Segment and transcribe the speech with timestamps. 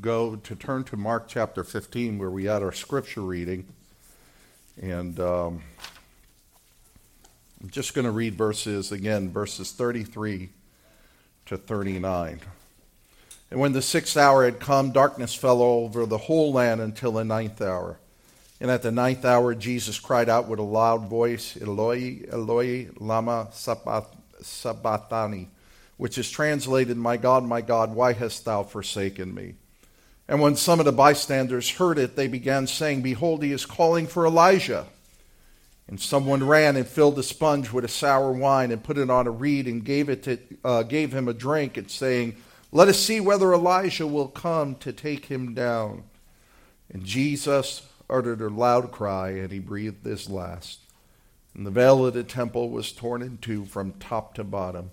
[0.00, 3.66] go to turn to Mark chapter 15, where we had our scripture reading.
[4.80, 5.62] And um,
[7.60, 10.48] I'm just going to read verses again, verses 33
[11.46, 12.40] to 39.
[13.50, 17.24] And when the sixth hour had come, darkness fell over the whole land until the
[17.24, 17.98] ninth hour.
[18.60, 23.48] And at the ninth hour, Jesus cried out with a loud voice, Eloi, Eloi, lama
[24.42, 25.48] sabachthani,
[25.96, 29.54] which is translated, My God, my God, why hast thou forsaken me?
[30.30, 34.06] And when some of the bystanders heard it, they began saying, Behold, he is calling
[34.06, 34.86] for Elijah.
[35.88, 39.26] And someone ran and filled a sponge with a sour wine and put it on
[39.26, 42.36] a reed and gave, it to, uh, gave him a drink, and saying,
[42.70, 46.04] Let us see whether Elijah will come to take him down.
[46.92, 50.78] And Jesus uttered a loud cry, and he breathed his last.
[51.56, 54.92] And the veil of the temple was torn in two from top to bottom.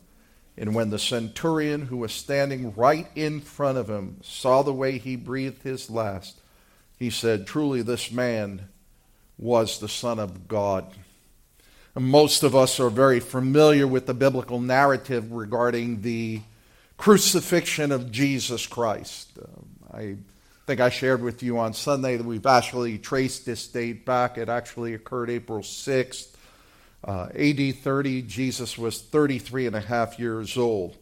[0.57, 4.97] And when the centurion who was standing right in front of him saw the way
[4.97, 6.39] he breathed his last,
[6.97, 8.67] he said, Truly, this man
[9.37, 10.91] was the Son of God.
[11.93, 16.41] And most of us are very familiar with the biblical narrative regarding the
[16.97, 19.37] crucifixion of Jesus Christ.
[19.39, 20.17] Uh, I
[20.65, 24.37] think I shared with you on Sunday that we've actually traced this date back.
[24.37, 26.35] It actually occurred April 6th,
[27.03, 28.23] uh, AD 30.
[28.23, 30.97] Jesus was 33 and a half years old.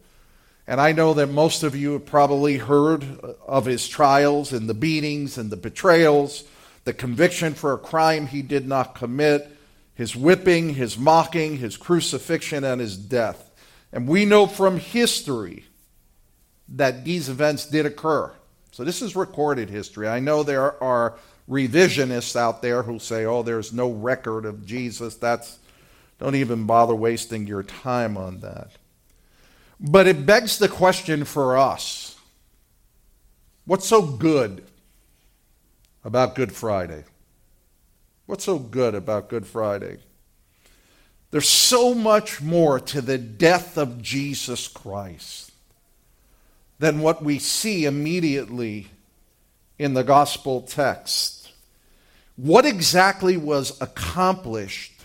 [0.66, 3.04] And I know that most of you have probably heard
[3.46, 6.44] of his trials and the beatings and the betrayals,
[6.84, 9.56] the conviction for a crime he did not commit,
[9.94, 13.50] his whipping, his mocking, his crucifixion, and his death.
[13.92, 15.64] And we know from history
[16.68, 18.32] that these events did occur.
[18.72, 20.08] So this is recorded history.
[20.08, 21.14] I know there are
[21.48, 25.58] revisionists out there who say, "Oh, there's no record of Jesus." That's
[26.18, 28.70] don't even bother wasting your time on that.
[29.78, 32.18] But it begs the question for us.
[33.66, 34.64] What's so good
[36.04, 37.04] about Good Friday?
[38.26, 39.98] What's so good about Good Friday?
[41.30, 45.52] There's so much more to the death of Jesus Christ
[46.78, 48.88] than what we see immediately
[49.78, 51.50] in the gospel text.
[52.36, 54.95] What exactly was accomplished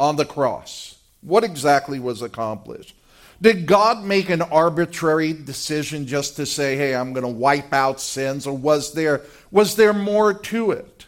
[0.00, 0.98] on the cross?
[1.20, 2.96] What exactly was accomplished?
[3.42, 8.00] Did God make an arbitrary decision just to say, hey, I'm going to wipe out
[8.00, 8.46] sins?
[8.46, 11.06] Or was there, was there more to it?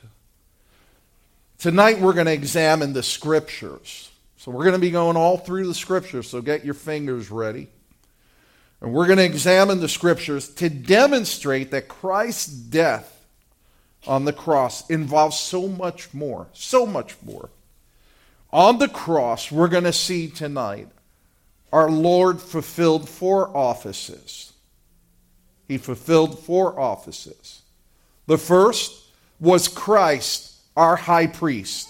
[1.58, 4.10] Tonight we're going to examine the scriptures.
[4.36, 7.68] So we're going to be going all through the scriptures, so get your fingers ready.
[8.80, 13.24] And we're going to examine the scriptures to demonstrate that Christ's death
[14.06, 17.48] on the cross involves so much more, so much more.
[18.52, 20.88] On the cross, we're going to see tonight
[21.72, 24.52] our Lord fulfilled four offices.
[25.68, 27.62] He fulfilled four offices.
[28.26, 28.92] The first
[29.40, 31.88] was Christ, our high priest.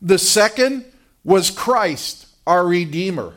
[0.00, 0.84] The second
[1.24, 3.34] was Christ, our Redeemer.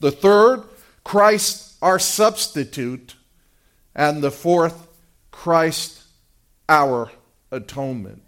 [0.00, 0.64] The third
[1.04, 3.14] Christ our substitute,
[3.94, 4.88] and the fourth,
[5.30, 6.02] Christ
[6.68, 7.10] our
[7.50, 8.27] atonement.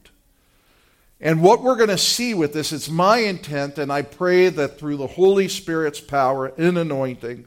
[1.20, 4.78] And what we're going to see with this, it's my intent, and I pray that
[4.78, 7.44] through the Holy Spirit's power and anointing,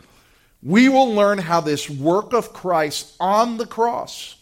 [0.61, 4.35] we will learn how this work of Christ on the cross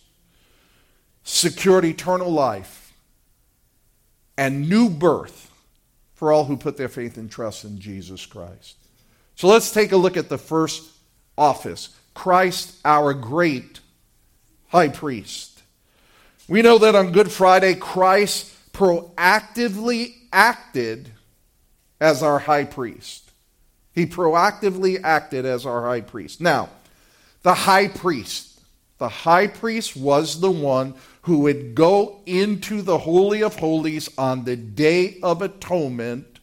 [1.24, 2.94] secured eternal life
[4.38, 5.50] and new birth
[6.14, 8.76] for all who put their faith and trust in Jesus Christ.
[9.36, 10.84] So let's take a look at the first
[11.38, 13.80] office Christ, our great
[14.68, 15.64] high priest.
[16.48, 21.12] We know that on Good Friday, Christ proactively acted
[22.00, 23.30] as our high priest.
[23.94, 26.42] He proactively acted as our high priest.
[26.42, 26.70] Now,
[27.44, 28.60] the high priest,
[28.98, 34.46] the high priest was the one who would go into the Holy of Holies on
[34.46, 36.40] the Day of Atonement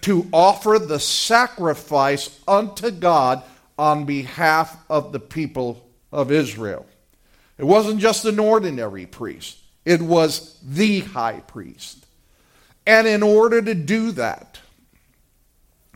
[0.00, 3.42] to offer the sacrifice unto God
[3.78, 6.86] on behalf of the people of Israel.
[7.58, 9.57] It wasn't just an ordinary priest,
[9.88, 12.04] it was the high priest.
[12.86, 14.58] And in order to do that,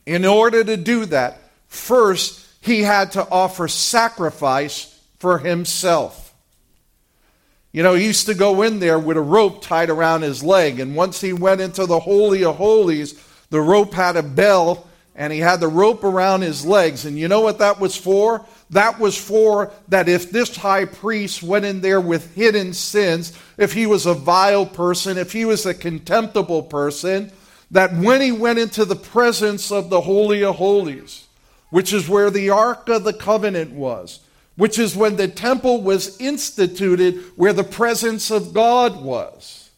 [0.07, 6.35] in order to do that, first he had to offer sacrifice for himself.
[7.71, 10.81] You know, he used to go in there with a rope tied around his leg,
[10.81, 15.33] and once he went into the Holy of Holies, the rope had a bell and
[15.33, 17.05] he had the rope around his legs.
[17.05, 18.47] And you know what that was for?
[18.71, 23.75] That was for that if this high priest went in there with hidden sins, if
[23.75, 27.31] he was a vile person, if he was a contemptible person,
[27.71, 31.27] that when he went into the presence of the Holy of Holies,
[31.71, 34.21] which is where the Ark of the Covenant was,
[34.57, 39.71] which is when the temple was instituted where the presence of God was,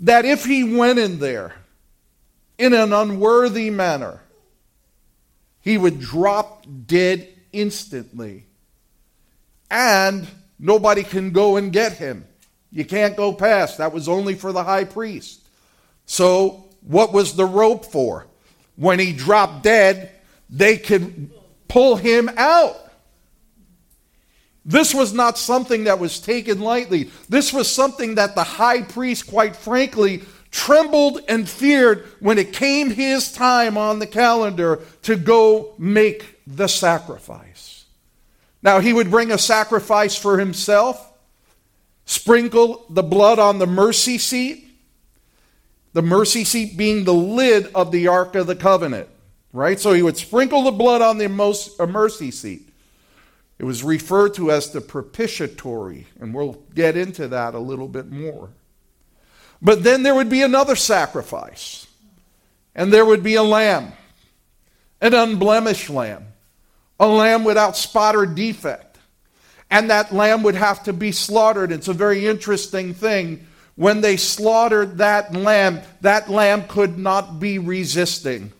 [0.00, 1.54] that if he went in there
[2.58, 4.20] in an unworthy manner,
[5.60, 8.46] he would drop dead instantly.
[9.70, 10.26] And
[10.58, 12.26] nobody can go and get him.
[12.70, 13.78] You can't go past.
[13.78, 15.46] That was only for the high priest.
[16.06, 18.26] So, what was the rope for?
[18.76, 20.10] When he dropped dead,
[20.48, 21.30] they could
[21.66, 22.76] pull him out.
[24.64, 27.10] This was not something that was taken lightly.
[27.28, 32.90] This was something that the high priest, quite frankly, trembled and feared when it came
[32.90, 37.84] his time on the calendar to go make the sacrifice.
[38.62, 41.12] Now, he would bring a sacrifice for himself,
[42.06, 44.68] sprinkle the blood on the mercy seat,
[45.92, 49.08] the mercy seat being the lid of the Ark of the Covenant,
[49.52, 49.78] right?
[49.78, 51.26] So he would sprinkle the blood on the
[51.78, 52.68] uh, mercy seat.
[53.58, 58.10] It was referred to as the propitiatory, and we'll get into that a little bit
[58.10, 58.50] more.
[59.60, 61.86] But then there would be another sacrifice,
[62.74, 63.92] and there would be a lamb,
[65.00, 66.26] an unblemished lamb,
[67.00, 68.98] a lamb without spot or defect.
[69.70, 71.72] And that lamb would have to be slaughtered.
[71.72, 73.46] It's a very interesting thing.
[73.74, 78.52] When they slaughtered that lamb, that lamb could not be resisting.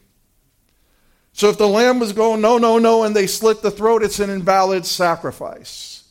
[1.32, 4.18] So if the lamb was going, no, no, no, and they slit the throat, it's
[4.18, 6.04] an invalid sacrifice.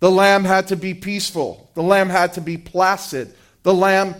[0.00, 4.14] The lamb had to be peaceful, the lamb had to be placid, the lamb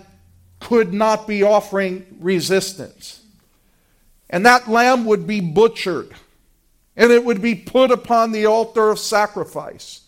[0.60, 3.22] could not be offering resistance.
[4.28, 6.14] And that lamb would be butchered
[6.96, 10.02] and it would be put upon the altar of sacrifice.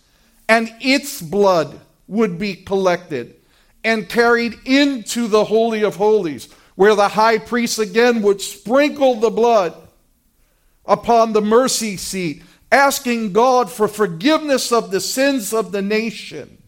[0.48, 3.34] And its blood would be collected
[3.82, 9.30] and carried into the Holy of Holies, where the high priest again would sprinkle the
[9.30, 9.74] blood
[10.84, 16.61] upon the mercy seat, asking God for forgiveness of the sins of the nation.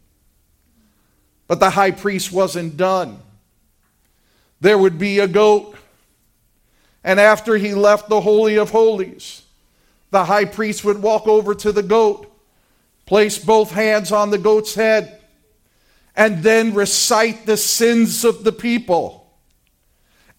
[1.47, 3.19] But the high priest wasn't done.
[4.61, 5.77] There would be a goat.
[7.03, 9.43] And after he left the Holy of Holies,
[10.11, 12.33] the high priest would walk over to the goat,
[13.05, 15.21] place both hands on the goat's head,
[16.17, 19.29] and then recite the sins of the people.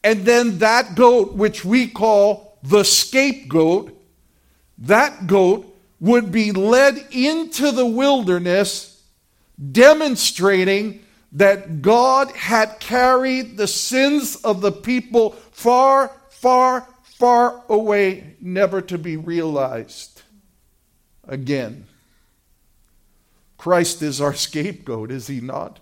[0.03, 3.91] And then that goat, which we call the scapegoat,
[4.79, 8.94] that goat would be led into the wilderness
[9.71, 18.81] demonstrating that God had carried the sins of the people far, far, far away, never
[18.81, 20.21] to be realized
[21.27, 21.85] again.
[23.57, 25.79] Christ is our scapegoat, is he not?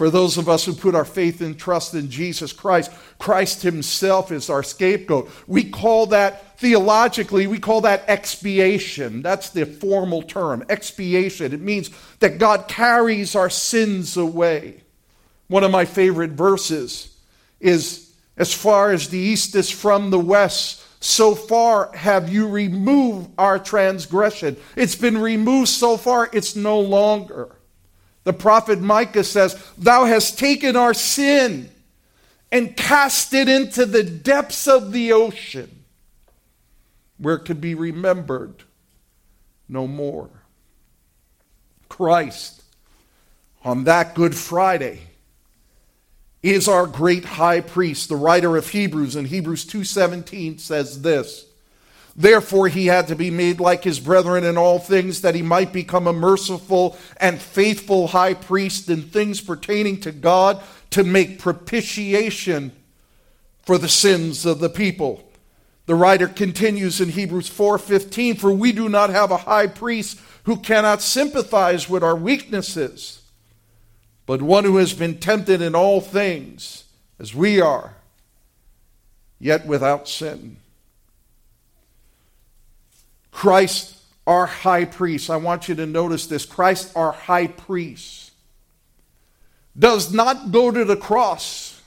[0.00, 4.32] For those of us who put our faith and trust in Jesus Christ, Christ Himself
[4.32, 5.30] is our scapegoat.
[5.46, 9.20] We call that, theologically, we call that expiation.
[9.20, 11.52] That's the formal term, expiation.
[11.52, 14.84] It means that God carries our sins away.
[15.48, 17.14] One of my favorite verses
[17.60, 23.32] is As far as the east is from the west, so far have you removed
[23.36, 24.56] our transgression.
[24.76, 27.54] It's been removed so far, it's no longer.
[28.30, 31.68] The prophet Micah says, Thou hast taken our sin
[32.52, 35.82] and cast it into the depths of the ocean,
[37.18, 38.62] where it could be remembered
[39.68, 40.30] no more.
[41.88, 42.62] Christ,
[43.64, 45.00] on that Good Friday,
[46.40, 48.08] is our great high priest.
[48.08, 51.46] The writer of Hebrews in Hebrews 2:17 says this:
[52.20, 55.72] Therefore, he had to be made like his brethren in all things, that he might
[55.72, 62.72] become a merciful and faithful high priest in things pertaining to God, to make propitiation
[63.64, 65.26] for the sins of the people.
[65.86, 70.58] The writer continues in Hebrews 4:15, "For we do not have a high priest who
[70.58, 73.20] cannot sympathize with our weaknesses,
[74.26, 76.84] but one who has been tempted in all things
[77.18, 77.94] as we are,
[79.38, 80.58] yet without sin."
[83.40, 88.32] Christ, our high priest, I want you to notice this Christ, our high priest,
[89.78, 91.80] does not go to the cross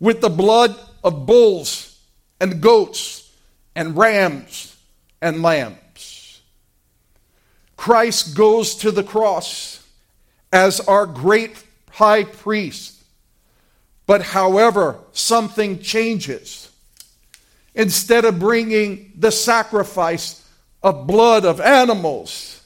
[0.00, 2.00] with the blood of bulls
[2.40, 3.30] and goats
[3.76, 4.74] and rams
[5.20, 6.40] and lambs.
[7.76, 9.86] Christ goes to the cross
[10.50, 13.04] as our great high priest.
[14.06, 16.70] But however, something changes.
[17.74, 20.40] Instead of bringing the sacrifice
[20.84, 22.62] of blood of animals.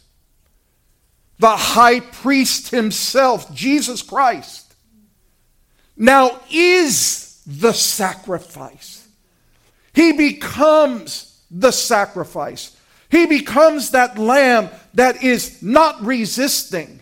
[1.38, 4.74] The high priest himself, Jesus Christ,
[5.96, 9.06] now is the sacrifice.
[9.94, 12.76] He becomes the sacrifice.
[13.08, 17.00] He becomes that lamb that is not resisting.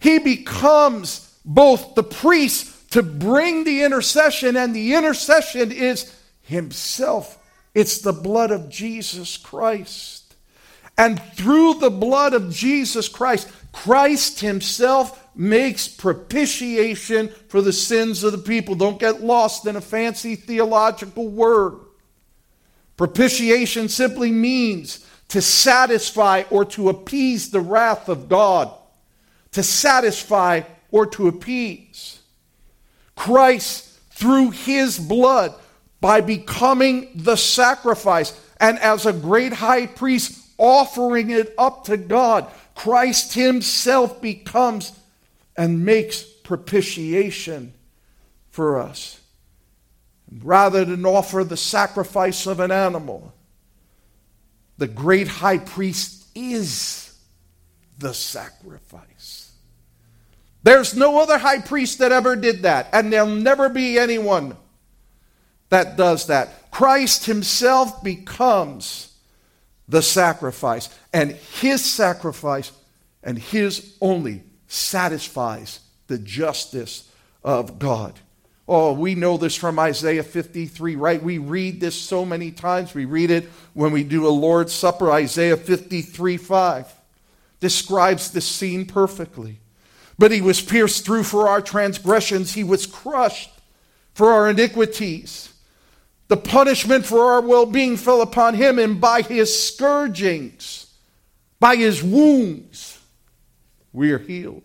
[0.00, 6.12] He becomes both the priest to bring the intercession, and the intercession is
[6.42, 7.38] himself.
[7.72, 10.23] It's the blood of Jesus Christ.
[10.96, 18.32] And through the blood of Jesus Christ, Christ himself makes propitiation for the sins of
[18.32, 18.76] the people.
[18.76, 21.80] Don't get lost in a fancy theological word.
[22.96, 28.72] Propitiation simply means to satisfy or to appease the wrath of God,
[29.50, 32.20] to satisfy or to appease.
[33.16, 35.54] Christ, through his blood,
[36.00, 42.50] by becoming the sacrifice, and as a great high priest offering it up to God,
[42.74, 44.92] Christ himself becomes
[45.56, 47.72] and makes propitiation
[48.50, 49.20] for us.
[50.42, 53.32] Rather than offer the sacrifice of an animal,
[54.78, 57.16] the great high priest is
[57.98, 59.52] the sacrifice.
[60.64, 64.56] There's no other high priest that ever did that, and there'll never be anyone
[65.68, 66.70] that does that.
[66.70, 69.13] Christ himself becomes
[69.88, 72.72] the sacrifice, and his sacrifice
[73.22, 77.10] and his only satisfies the justice
[77.42, 78.18] of God.
[78.66, 81.22] Oh, we know this from Isaiah 53, right?
[81.22, 82.94] We read this so many times.
[82.94, 85.10] We read it when we do a Lord's Supper.
[85.10, 86.94] Isaiah 53 5
[87.60, 89.58] describes this scene perfectly.
[90.18, 93.50] But he was pierced through for our transgressions, he was crushed
[94.14, 95.53] for our iniquities.
[96.28, 100.86] The punishment for our well being fell upon him, and by his scourgings,
[101.60, 102.98] by his wounds,
[103.92, 104.62] we are healed.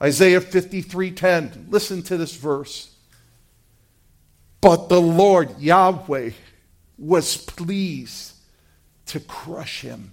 [0.00, 1.66] Isaiah 53:10.
[1.70, 2.90] Listen to this verse.
[4.60, 6.30] But the Lord Yahweh
[6.96, 8.32] was pleased
[9.06, 10.12] to crush him.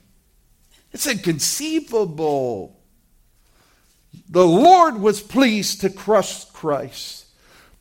[0.91, 2.79] It's inconceivable.
[4.29, 7.25] The Lord was pleased to crush Christ,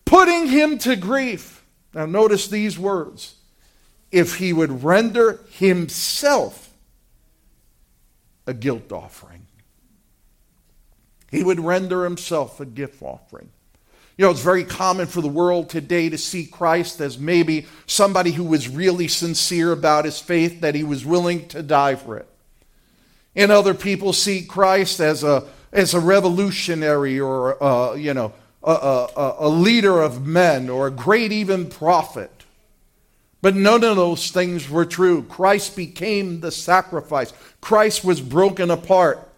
[0.04, 1.63] putting him to grief.
[1.94, 3.36] Now, notice these words
[4.10, 6.72] if he would render himself
[8.46, 9.44] a guilt offering
[11.34, 13.50] he would render himself a gift offering.
[14.16, 18.30] You know, it's very common for the world today to see Christ as maybe somebody
[18.30, 22.28] who was really sincere about his faith, that he was willing to die for it.
[23.34, 28.32] And other people see Christ as a, as a revolutionary or, uh, you know,
[28.64, 32.30] a, a, a leader of men or a great even prophet.
[33.42, 35.22] But none of those things were true.
[35.22, 39.28] Christ became the sacrifice, Christ was broken apart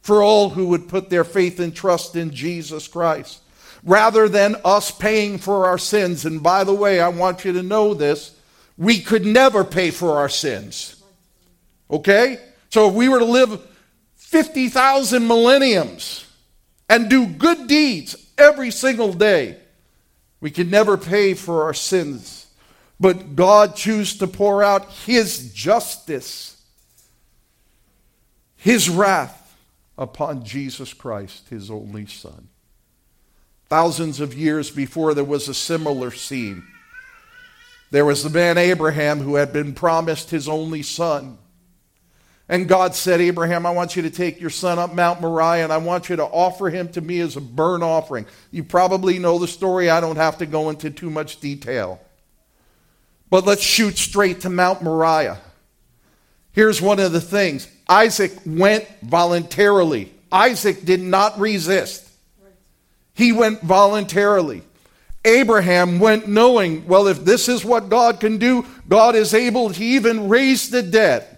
[0.00, 3.40] for all who would put their faith and trust in Jesus Christ.
[3.82, 7.62] Rather than us paying for our sins, and by the way, I want you to
[7.62, 8.34] know this,
[8.76, 11.02] we could never pay for our sins.
[11.90, 12.38] Okay?
[12.70, 13.60] So if we were to live
[14.16, 16.26] 50,000 millenniums
[16.88, 19.58] and do good deeds every single day,
[20.40, 22.46] we can never pay for our sins.
[22.98, 26.62] But God chose to pour out His justice,
[28.56, 29.40] His wrath
[30.00, 32.48] upon Jesus Christ, his only Son.
[33.68, 36.64] Thousands of years before, there was a similar scene.
[37.92, 41.38] There was the man Abraham who had been promised his only son.
[42.50, 45.72] And God said, Abraham, I want you to take your son up Mount Moriah and
[45.72, 48.26] I want you to offer him to me as a burnt offering.
[48.50, 49.88] You probably know the story.
[49.88, 52.00] I don't have to go into too much detail.
[53.30, 55.38] But let's shoot straight to Mount Moriah.
[56.50, 60.12] Here's one of the things Isaac went voluntarily.
[60.32, 62.08] Isaac did not resist,
[63.14, 64.62] he went voluntarily.
[65.24, 69.84] Abraham went knowing, well, if this is what God can do, God is able to
[69.84, 71.36] even raise the dead.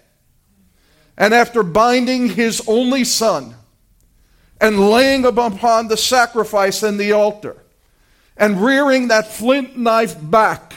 [1.16, 3.54] And after binding his only son
[4.60, 7.56] and laying him upon the sacrifice and the altar
[8.36, 10.74] and rearing that flint knife back,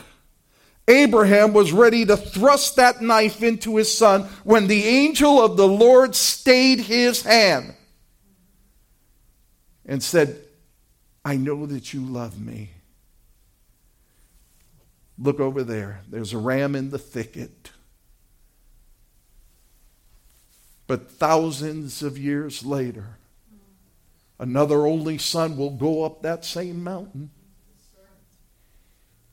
[0.88, 5.68] Abraham was ready to thrust that knife into his son when the angel of the
[5.68, 7.74] Lord stayed his hand
[9.86, 10.42] and said,
[11.24, 12.70] I know that you love me.
[15.18, 16.02] Look over there.
[16.10, 17.72] There's a ram in the thicket.
[20.88, 23.18] But thousands of years later,
[24.40, 27.32] another only son will go up that same mountain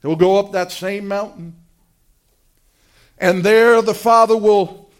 [0.03, 1.55] He'll go up that same mountain.
[3.17, 4.91] And there the Father will,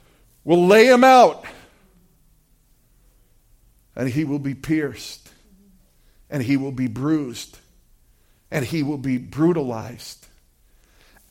[0.46, 1.46] will lay him out.
[3.96, 5.30] And he will be pierced.
[6.30, 7.60] And he will be bruised.
[8.50, 10.26] And he will be brutalized.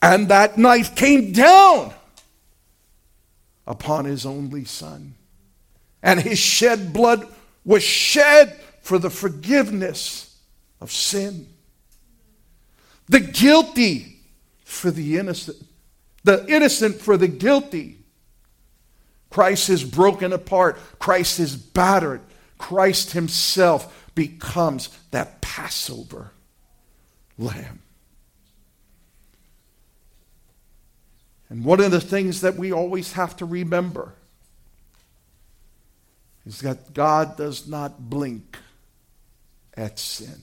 [0.02, 1.94] And that knife came down
[3.72, 5.14] upon his only Son.
[6.02, 7.26] And his shed blood
[7.64, 10.36] was shed for the forgiveness
[10.78, 11.46] of sin.
[13.08, 14.18] The guilty
[14.64, 15.56] for the innocent,
[16.22, 17.96] the innocent for the guilty.
[19.30, 22.20] Christ is broken apart, Christ is battered,
[22.58, 26.32] Christ himself becomes that Passover
[27.38, 27.80] lamb.
[31.52, 34.14] And one of the things that we always have to remember
[36.46, 38.56] is that God does not blink
[39.76, 40.40] at sin.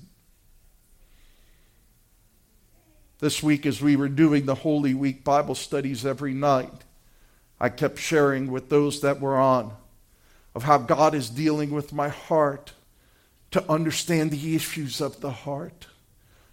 [3.18, 6.84] This week, as we were doing the Holy Week Bible studies every night,
[7.60, 9.74] I kept sharing with those that were on
[10.54, 12.74] of how God is dealing with my heart
[13.50, 15.88] to understand the issues of the heart,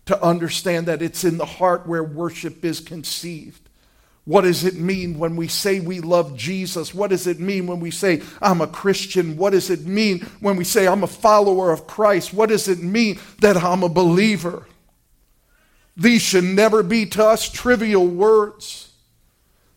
[0.07, 3.66] to understand that it's in the heart where worship is conceived.
[4.27, 6.93] What does it mean when we say we love Jesus?
[6.93, 9.37] What does it mean when we say I'm a Christian?
[9.37, 12.35] What does it mean when we say I'm a follower of Christ?
[12.35, 14.67] What does it mean that I'm a believer?
[15.97, 18.93] These should never be to us trivial words.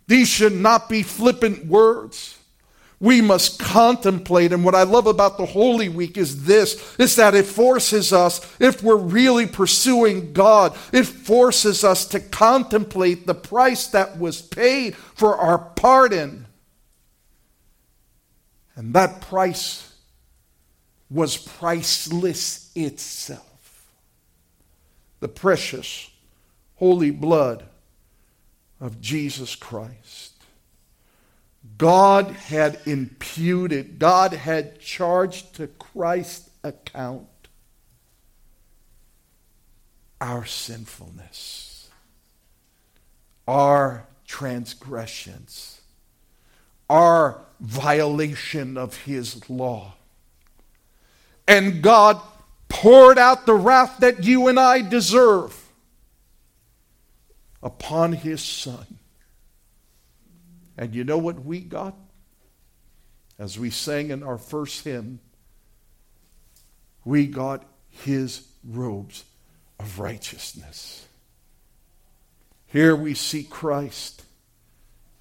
[0.07, 2.38] These should not be flippant words
[2.99, 4.51] we must contemplate.
[4.51, 8.41] And what I love about the Holy Week is this, is that it forces us,
[8.59, 14.95] if we're really pursuing God, it forces us to contemplate the price that was paid
[14.95, 16.47] for our pardon.
[18.75, 19.93] And that price
[21.09, 23.87] was priceless itself.
[25.21, 26.09] The precious,
[26.75, 27.65] holy blood
[28.79, 30.38] of Jesus Christ.
[31.77, 37.27] God had imputed, God had charged to Christ's account
[40.21, 41.89] our sinfulness,
[43.47, 45.81] our transgressions,
[46.89, 49.93] our violation of His law.
[51.47, 52.21] And God
[52.67, 55.69] poured out the wrath that you and I deserve
[57.63, 58.98] upon His Son.
[60.79, 61.93] And you know what we got?
[63.37, 65.19] As we sang in our first hymn,
[67.03, 69.25] we got his robes
[69.77, 71.05] of righteousness.
[72.65, 74.23] Here we see Christ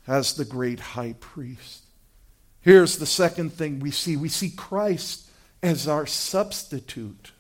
[0.07, 1.83] as the great high priest.
[2.61, 5.29] Here's the second thing we see we see Christ
[5.61, 7.33] as our substitute.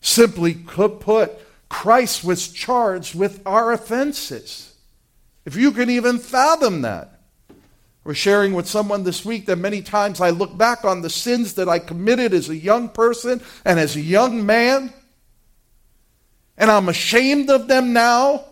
[0.00, 1.30] Simply put,
[1.68, 4.71] Christ was charged with our offenses.
[5.44, 7.20] If you can even fathom that.
[8.04, 11.54] We're sharing with someone this week that many times I look back on the sins
[11.54, 14.92] that I committed as a young person and as a young man,
[16.58, 18.44] and I'm ashamed of them now,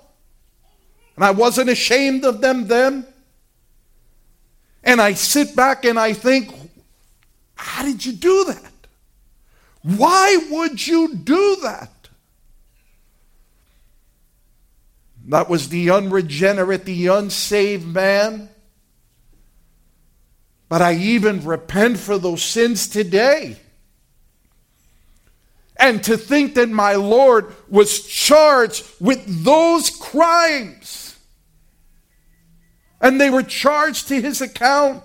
[1.16, 3.06] and I wasn't ashamed of them then.
[4.84, 6.54] And I sit back and I think,
[7.54, 8.72] how did you do that?
[9.82, 11.99] Why would you do that?
[15.30, 18.50] That was the unregenerate, the unsaved man
[20.70, 23.56] but I even repent for those sins today.
[25.76, 31.18] And to think that my Lord was charged with those crimes,
[33.00, 35.02] and they were charged to his account,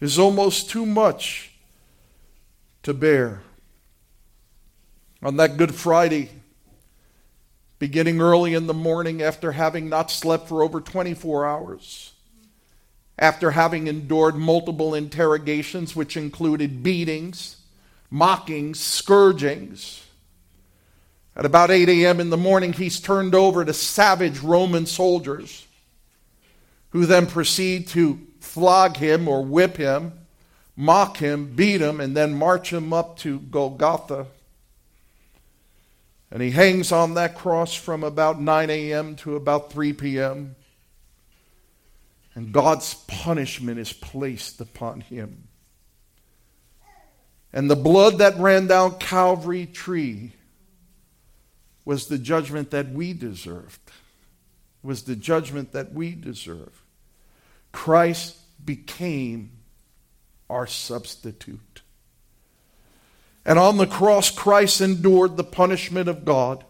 [0.00, 1.52] is almost too much
[2.84, 3.42] to bear.
[5.22, 6.30] On that Good Friday,
[7.84, 12.14] beginning early in the morning after having not slept for over 24 hours,
[13.18, 17.58] after having endured multiple interrogations, which included beatings,
[18.08, 20.02] mockings, scourgings.
[21.36, 22.20] At about 8 a.m.
[22.20, 25.66] in the morning, he's turned over to savage Roman soldiers
[26.88, 30.12] who then proceed to flog him or whip him,
[30.74, 34.24] mock him, beat him, and then march him up to Golgotha.
[36.34, 39.16] And he hangs on that cross from about 9 a.m.
[39.16, 40.56] to about 3 p.m
[42.34, 45.48] and God's punishment is placed upon him.
[47.52, 50.32] And the blood that ran down Calvary tree
[51.84, 53.78] was the judgment that we deserved.
[54.82, 56.82] Was the judgment that we deserve.
[57.70, 59.52] Christ became
[60.50, 61.60] our substitute.
[63.44, 66.64] And on the cross, Christ endured the punishment of God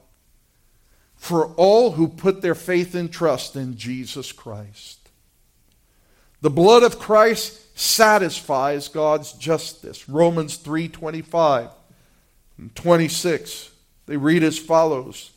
[1.16, 4.98] for all who put their faith and trust in Jesus Christ.
[6.40, 10.08] The blood of Christ satisfies God's justice.
[10.08, 11.70] Romans 3:25
[12.58, 13.70] and 26.
[14.06, 15.30] They read as follows: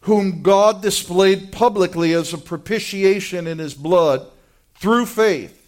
[0.00, 4.26] Whom God displayed publicly as a propitiation in his blood
[4.74, 5.61] through faith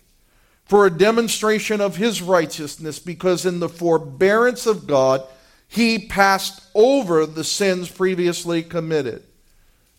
[0.65, 5.23] for a demonstration of his righteousness, because in the forbearance of God,
[5.69, 9.23] he passed over the sins previously committed.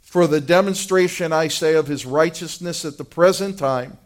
[0.01, 3.97] For the demonstration, I say, of his righteousness at the present time,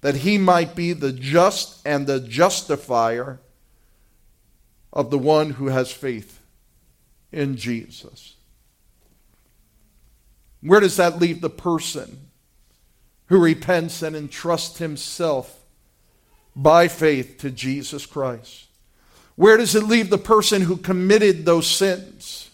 [0.00, 3.40] that he might be the just and the justifier
[4.92, 6.40] of the one who has faith
[7.32, 8.36] in Jesus.
[10.62, 12.30] Where does that leave the person
[13.26, 15.59] who repents and entrusts himself
[16.54, 18.66] by faith to Jesus Christ?
[19.36, 22.50] Where does it leave the person who committed those sins?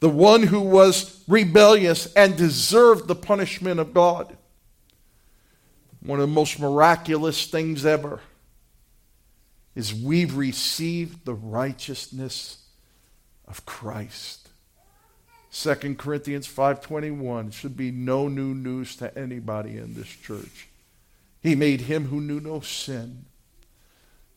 [0.00, 4.36] The one who was rebellious and deserved the punishment of God.
[6.00, 8.20] One of the most miraculous things ever
[9.74, 12.64] is we've received the righteousness
[13.46, 14.48] of Christ.
[15.52, 20.69] 2 Corinthians 5:21 should be no new news to anybody in this church.
[21.42, 23.24] He made him who knew no sin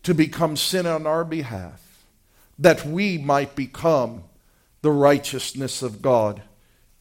[0.04, 2.06] to become sin on our behalf,
[2.60, 4.24] that we might become
[4.82, 6.42] the righteousness of God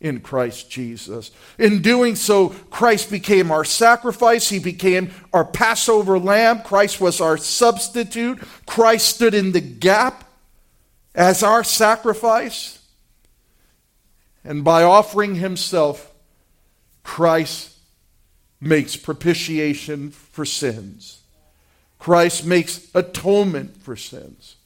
[0.00, 1.30] in Christ Jesus.
[1.58, 4.48] In doing so, Christ became our sacrifice.
[4.48, 6.62] He became our Passover lamb.
[6.62, 8.40] Christ was our substitute.
[8.66, 10.24] Christ stood in the gap
[11.14, 12.80] as our sacrifice.
[14.44, 16.12] And by offering himself,
[17.04, 17.71] Christ
[18.62, 21.20] makes propitiation for sins.
[21.98, 24.56] Christ makes atonement for sins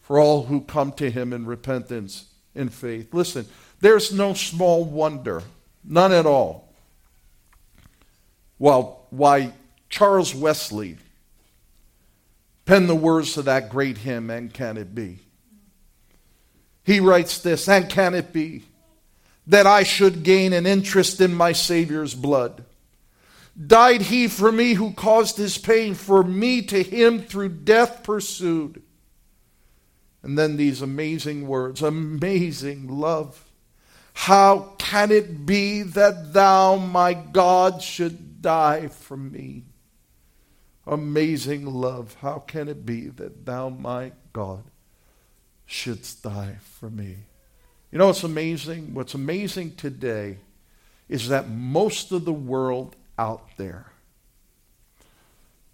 [0.00, 3.12] for all who come to him in repentance and faith.
[3.12, 3.46] Listen,
[3.80, 5.42] there's no small wonder,
[5.84, 6.72] none at all.
[8.58, 9.52] Well, why
[9.90, 10.96] Charles Wesley
[12.64, 15.18] penned the words to that great hymn, And Can It Be?
[16.84, 18.64] He writes this, And can it be
[19.46, 22.64] that I should gain an interest in my Savior's blood?
[23.64, 28.82] Died he for me who caused his pain, for me to him through death pursued.
[30.22, 33.44] And then these amazing words, amazing love.
[34.12, 39.64] How can it be that thou, my God, should die for me?
[40.86, 42.16] Amazing love.
[42.20, 44.64] How can it be that thou, my God,
[45.64, 47.16] shouldst die for me?
[47.90, 48.94] You know what's amazing?
[48.94, 50.38] What's amazing today
[51.08, 53.92] is that most of the world out there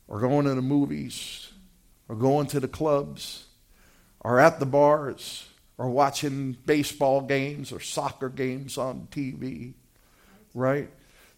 [0.09, 1.51] or going to the movies
[2.09, 3.47] or going to the clubs
[4.21, 9.73] or at the bars or watching baseball games or soccer games on TV,
[10.55, 10.89] right?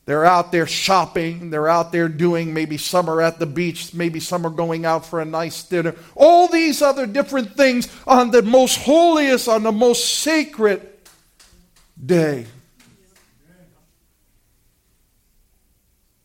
[0.07, 1.51] They're out there shopping.
[1.51, 5.07] They're out there doing maybe some are at the beach, maybe some are going out
[5.07, 5.95] for a nice dinner.
[6.15, 10.87] All these other different things on the most holiest, on the most sacred
[12.05, 12.47] day.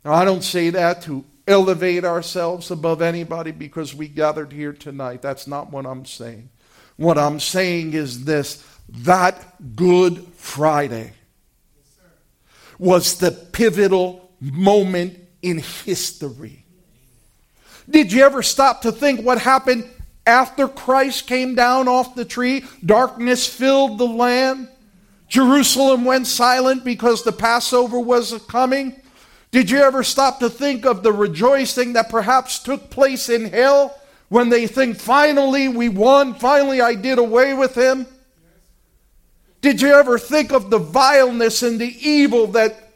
[0.09, 5.21] Now, I don't say that to elevate ourselves above anybody because we gathered here tonight.
[5.21, 6.49] That's not what I'm saying.
[6.97, 8.65] What I'm saying is this
[9.03, 11.13] that Good Friday
[12.79, 16.65] was the pivotal moment in history.
[17.87, 19.87] Did you ever stop to think what happened
[20.25, 22.65] after Christ came down off the tree?
[22.83, 24.69] Darkness filled the land.
[25.27, 28.98] Jerusalem went silent because the Passover was coming.
[29.51, 33.99] Did you ever stop to think of the rejoicing that perhaps took place in hell
[34.27, 38.05] when they think, finally we won, finally I did away with him?
[39.61, 42.91] Did you ever think of the vileness and the evil that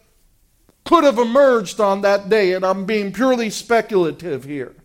[0.85, 2.53] could have emerged on that day?
[2.53, 4.75] And I'm being purely speculative here.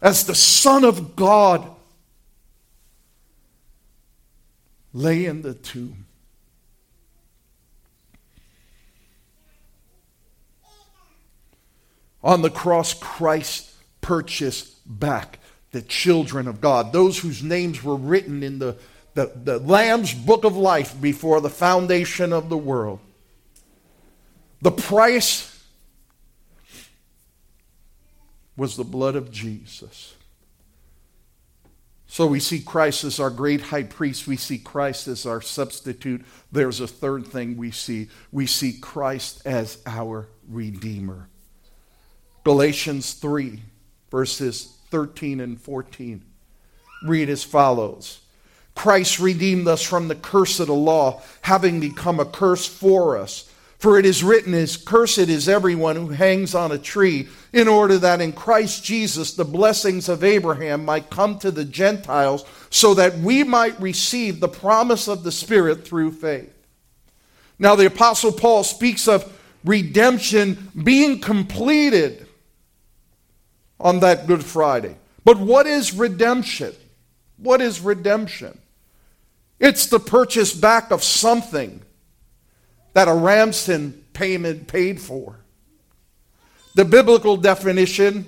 [0.00, 1.70] As the Son of God
[4.94, 6.06] lay in the tomb.
[12.22, 15.38] On the cross, Christ purchased back
[15.72, 18.76] the children of God, those whose names were written in the,
[19.14, 22.98] the, the Lamb's book of life before the foundation of the world.
[24.62, 25.46] The price
[28.56, 30.14] was the blood of Jesus.
[32.06, 34.26] So we see Christ as our great high priest.
[34.26, 36.24] We see Christ as our substitute.
[36.50, 38.08] There's a third thing we see.
[38.32, 41.28] We see Christ as our Redeemer.
[42.44, 43.60] Galatians 3,
[44.10, 46.24] verses 13 and 14
[47.02, 48.20] read as follows
[48.74, 53.50] Christ redeemed us from the curse of the law, having become a curse for us.
[53.78, 57.98] For it is written, "Is cursed is everyone who hangs on a tree, in order
[57.98, 63.18] that in Christ Jesus the blessings of Abraham might come to the Gentiles, so that
[63.18, 66.52] we might receive the promise of the Spirit through faith."
[67.58, 69.30] Now, the Apostle Paul speaks of
[69.64, 72.26] redemption being completed
[73.80, 74.96] on that Good Friday.
[75.24, 76.74] But what is redemption?
[77.36, 78.58] What is redemption?
[79.58, 81.82] It's the purchase back of something
[82.92, 85.40] that a ransom payment paid for.
[86.74, 88.26] The biblical definition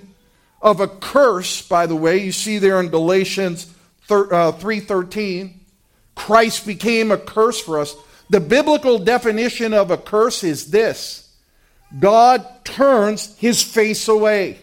[0.61, 3.67] of a curse, by the way, you see there in Galatians
[4.07, 5.53] 3:13, uh,
[6.15, 7.95] Christ became a curse for us.
[8.29, 11.29] The biblical definition of a curse is this:
[11.99, 14.59] God turns his face away.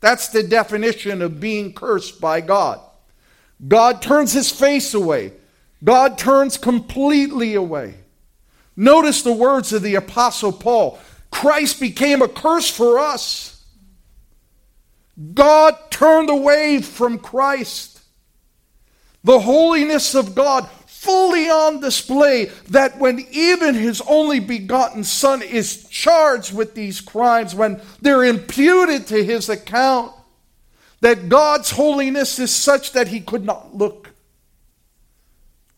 [0.00, 2.80] That's the definition of being cursed by God.
[3.66, 5.32] God turns his face away.
[5.82, 7.94] God turns completely away.
[8.76, 10.98] Notice the words of the Apostle Paul
[11.30, 13.64] Christ became a curse for us.
[15.34, 18.00] God turned away from Christ.
[19.24, 25.88] The holiness of God fully on display that when even his only begotten son is
[25.88, 30.12] charged with these crimes, when they're imputed to his account,
[31.00, 34.10] that God's holiness is such that he could not look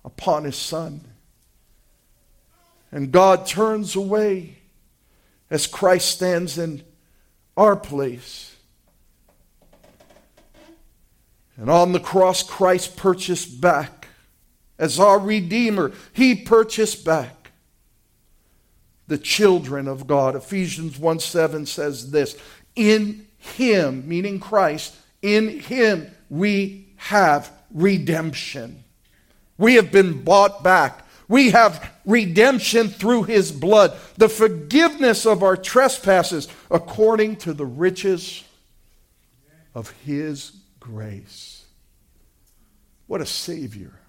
[0.05, 1.03] upon his son.
[2.91, 4.57] And God turns away
[5.51, 6.83] as Christ stands in
[7.59, 8.57] our place.
[11.57, 14.00] And on the cross, Christ purchased back.
[14.81, 17.53] As our Redeemer, He purchased back
[19.07, 20.35] the children of God.
[20.35, 22.37] Ephesians 1 7 says this
[22.75, 28.83] In Him, meaning Christ, in Him we have redemption.
[29.59, 31.07] We have been bought back.
[31.29, 38.43] We have redemption through his blood, the forgiveness of our trespasses according to the riches
[39.73, 41.65] of his grace.
[43.07, 44.00] What a Savior.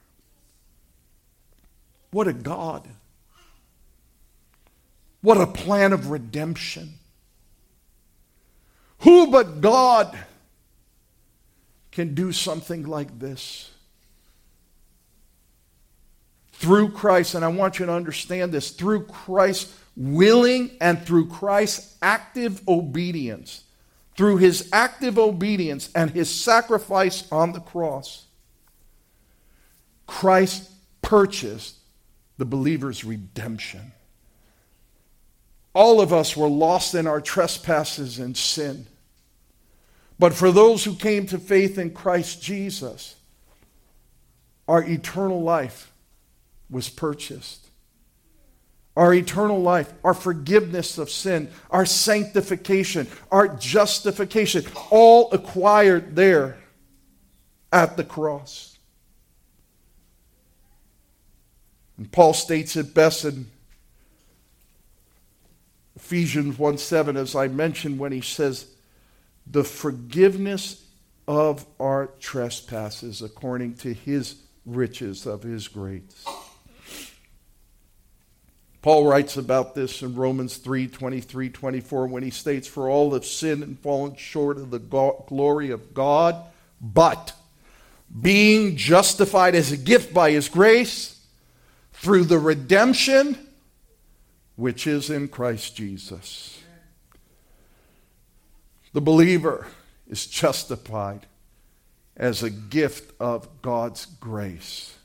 [2.11, 2.87] What a God.
[5.21, 6.95] What a plan of redemption.
[8.99, 10.17] Who but God
[11.91, 13.71] can do something like this?
[16.61, 21.97] through Christ, and I want you to understand this through Christ's willing and through Christ's
[22.03, 23.63] active obedience,
[24.15, 28.27] through his active obedience and his sacrifice on the cross,
[30.05, 30.69] Christ
[31.01, 31.77] purchased
[32.41, 33.91] the believer's redemption.
[35.75, 38.87] All of us were lost in our trespasses and sin.
[40.17, 43.15] But for those who came to faith in Christ Jesus,
[44.67, 45.91] our eternal life
[46.67, 47.67] was purchased.
[48.97, 56.57] Our eternal life, our forgiveness of sin, our sanctification, our justification, all acquired there
[57.71, 58.70] at the cross.
[62.01, 63.45] And Paul states it best in
[65.95, 68.65] Ephesians 1 7, as I mentioned, when he says,
[69.45, 70.83] The forgiveness
[71.27, 76.25] of our trespasses according to his riches of his grace.
[78.81, 83.27] Paul writes about this in Romans 3 23 24 when he states, For all have
[83.27, 86.43] sinned and fallen short of the glory of God,
[86.81, 87.33] but
[88.19, 91.19] being justified as a gift by his grace
[92.01, 93.37] through the redemption
[94.55, 96.59] which is in Christ Jesus.
[98.93, 99.67] The believer
[100.09, 101.27] is justified
[102.17, 104.97] as a gift of God's grace,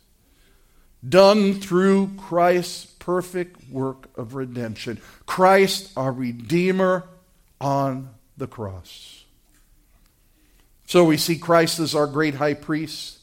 [1.06, 4.98] done through Christ's perfect work of redemption.
[5.26, 7.04] Christ, our Redeemer,
[7.60, 9.24] on the cross.
[10.86, 13.18] So we see Christ as our great high priest.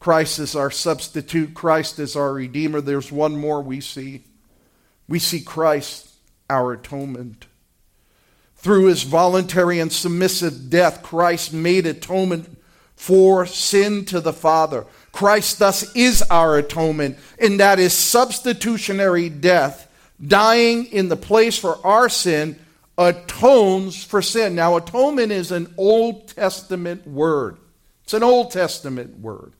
[0.00, 1.52] Christ is our substitute.
[1.54, 2.80] Christ is our Redeemer.
[2.80, 4.24] There's one more we see.
[5.06, 6.08] We see Christ,
[6.48, 7.46] our atonement.
[8.56, 12.58] Through his voluntary and submissive death, Christ made atonement
[12.96, 14.86] for sin to the Father.
[15.12, 19.90] Christ thus is our atonement, and that is substitutionary death,
[20.24, 22.58] dying in the place for our sin,
[22.96, 24.54] atones for sin.
[24.54, 27.58] Now, atonement is an Old Testament word.
[28.04, 29.52] It's an Old Testament word.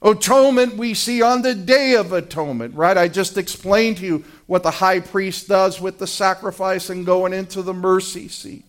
[0.00, 2.96] Atonement we see on the Day of Atonement, right?
[2.96, 7.32] I just explained to you what the high priest does with the sacrifice and going
[7.32, 8.64] into the mercy seat.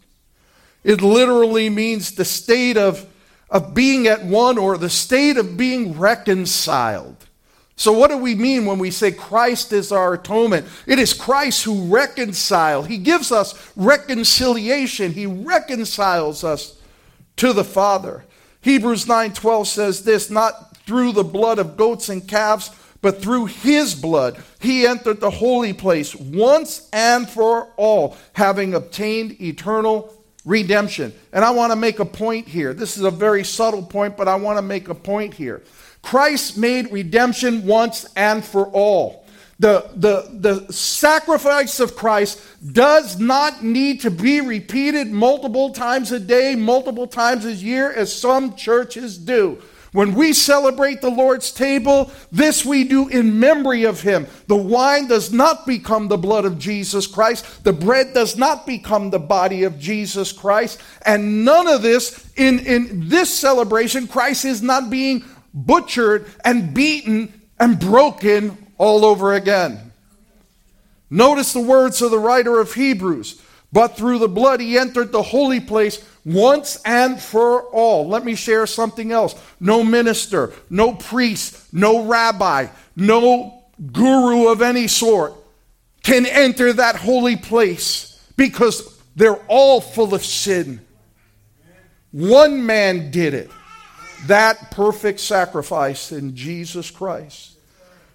[0.83, 3.07] It literally means the state of
[3.49, 7.15] of being at one or the state of being reconciled.
[7.75, 10.67] So, what do we mean when we say Christ is our atonement?
[10.85, 12.87] It is Christ who reconciles.
[12.87, 15.13] He gives us reconciliation.
[15.13, 16.77] He reconciles us
[17.37, 18.25] to the Father.
[18.61, 23.93] Hebrews 9:12 says this, not through the blood of goats and calves, but through his
[23.93, 30.11] blood he entered the holy place once and for all, having obtained eternal
[30.45, 31.13] redemption.
[31.31, 32.73] And I want to make a point here.
[32.73, 35.61] This is a very subtle point, but I want to make a point here.
[36.01, 39.27] Christ made redemption once and for all.
[39.59, 42.41] The, the, the sacrifice of Christ
[42.73, 48.11] does not need to be repeated multiple times a day, multiple times a year, as
[48.11, 49.61] some churches do.
[49.91, 54.27] When we celebrate the Lord's table, this we do in memory of him.
[54.47, 57.63] The wine does not become the blood of Jesus Christ.
[57.63, 60.79] The bread does not become the body of Jesus Christ.
[61.05, 65.23] And none of this, in, in this celebration, Christ is not being
[65.53, 69.91] butchered and beaten and broken all over again.
[71.09, 73.41] Notice the words of the writer of Hebrews.
[73.71, 78.07] But through the blood he entered the holy place once and for all.
[78.07, 79.35] Let me share something else.
[79.59, 85.33] No minister, no priest, no rabbi, no guru of any sort
[86.03, 90.81] can enter that holy place because they're all full of sin.
[92.11, 93.51] One man did it.
[94.25, 97.57] That perfect sacrifice in Jesus Christ.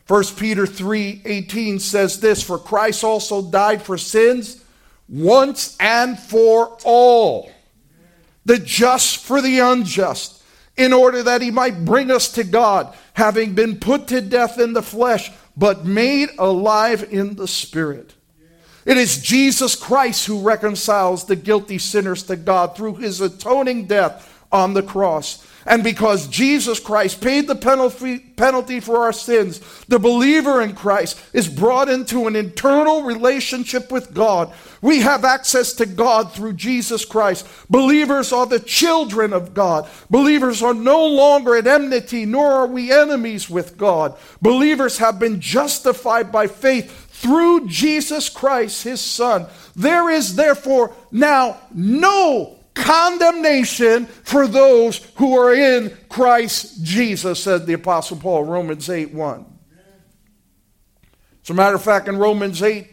[0.06, 4.63] 1 Peter 3 18 says this For Christ also died for sins
[5.08, 7.50] once and for all
[8.44, 10.42] the just for the unjust,
[10.76, 14.72] in order that he might bring us to God, having been put to death in
[14.72, 18.12] the flesh, but made alive in the spirit.
[18.84, 24.44] It is Jesus Christ who reconciles the guilty sinners to God through his atoning death
[24.52, 25.46] on the cross.
[25.66, 31.18] And because Jesus Christ paid the penalty, penalty for our sins, the believer in Christ
[31.32, 34.52] is brought into an internal relationship with God.
[34.82, 37.46] We have access to God through Jesus Christ.
[37.70, 39.88] Believers are the children of God.
[40.10, 44.14] Believers are no longer at enmity, nor are we enemies with God.
[44.42, 49.46] Believers have been justified by faith through Jesus Christ, his Son.
[49.74, 57.74] There is therefore now no condemnation for those who are in Christ Jesus, said the
[57.74, 59.46] Apostle Paul, Romans 8 1.
[61.42, 62.88] As a matter of fact, in Romans 8,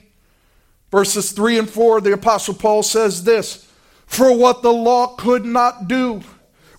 [0.91, 3.67] verses 3 and 4, the Apostle Paul says this
[4.05, 6.21] For what the law could not do,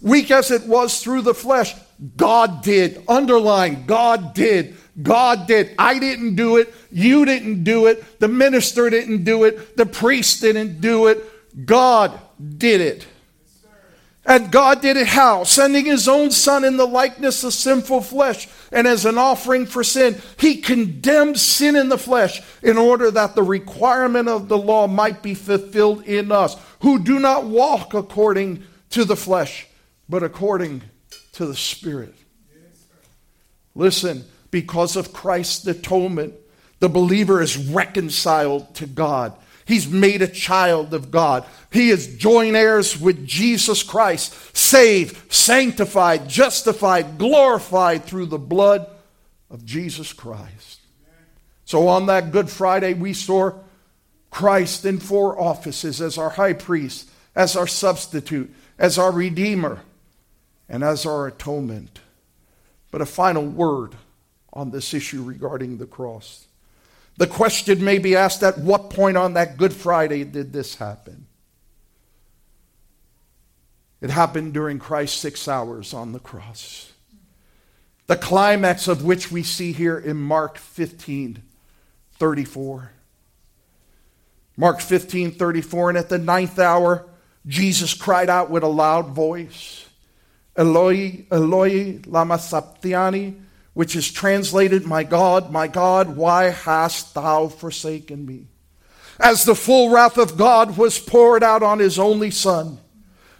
[0.01, 1.75] weak as it was through the flesh,
[2.17, 3.03] God did.
[3.09, 4.77] Underline, God did.
[5.01, 5.75] God did.
[5.79, 6.75] I didn't do it.
[6.91, 8.21] You didn't do it.
[8.21, 9.77] The minister didn't do it.
[9.77, 11.67] The priest didn't do it.
[11.67, 12.19] God
[12.59, 13.07] did it.
[14.24, 15.42] And God did it how?
[15.42, 19.83] Sending his own son in the likeness of sinful flesh and as an offering for
[19.83, 20.20] sin.
[20.38, 25.22] He condemned sin in the flesh in order that the requirement of the law might
[25.22, 29.66] be fulfilled in us, who do not walk according to the flesh,
[30.09, 30.83] but according
[31.33, 32.14] to the Spirit.
[33.74, 36.35] Listen, because of Christ's atonement,
[36.78, 39.35] the believer is reconciled to God.
[39.64, 41.44] He's made a child of God.
[41.70, 48.88] He is joint heirs with Jesus Christ, saved, sanctified, justified, glorified through the blood
[49.51, 50.81] of Jesus Christ.
[51.64, 53.53] So on that Good Friday, we saw
[54.31, 59.83] Christ in four offices as our high priest, as our substitute, as our redeemer,
[60.68, 62.01] and as our atonement.
[62.90, 63.94] But a final word
[64.53, 66.46] on this issue regarding the cross.
[67.16, 71.27] The question may be asked at what point on that Good Friday did this happen?
[74.01, 76.92] It happened during Christ's six hours on the cross.
[78.09, 81.42] The climax of which we see here in Mark 15
[82.18, 82.92] 34.
[84.57, 87.07] Mark 15 34, and at the ninth hour,
[87.46, 89.88] Jesus cried out with a loud voice,
[90.57, 93.37] Eloi, Eloi, lama sabachthani,
[93.75, 98.47] which is translated, My God, my God, why hast thou forsaken me?
[99.19, 102.79] As the full wrath of God was poured out on his only Son,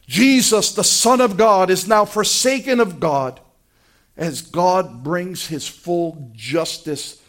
[0.07, 3.40] Jesus, the Son of God, is now forsaken of God
[4.16, 7.21] as God brings his full justice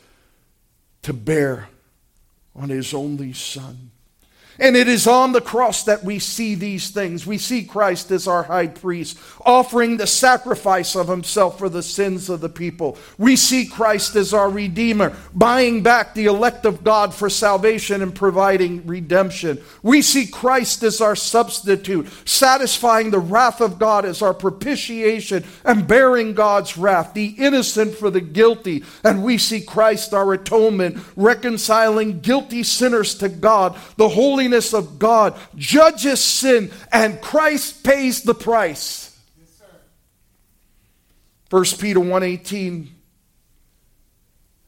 [1.03, 1.69] to bear
[2.55, 3.91] on his only Son.
[4.59, 7.25] And it is on the cross that we see these things.
[7.25, 12.29] We see Christ as our high priest, offering the sacrifice of himself for the sins
[12.29, 12.97] of the people.
[13.17, 18.13] We see Christ as our redeemer, buying back the elect of God for salvation and
[18.13, 19.59] providing redemption.
[19.81, 25.87] We see Christ as our substitute, satisfying the wrath of God as our propitiation and
[25.87, 28.83] bearing God's wrath, the innocent for the guilty.
[29.03, 34.99] And we see Christ, our atonement, reconciling guilty sinners to God, the holy holiness of
[34.99, 39.17] God, judges sin, and Christ pays the price.
[39.39, 39.61] Yes,
[41.49, 42.89] 1 Peter 1:18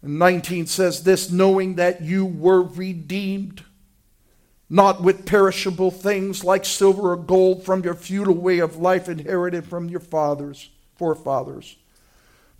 [0.01, 3.63] And 19 says this knowing that you were redeemed,
[4.69, 9.65] not with perishable things like silver or gold from your feudal way of life inherited
[9.65, 11.75] from your fathers, forefathers,